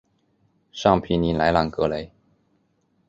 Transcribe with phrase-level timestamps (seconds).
[0.71, 2.11] 尚皮尼莱朗格雷。